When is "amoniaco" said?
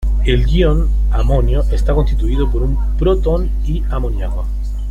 3.91-4.47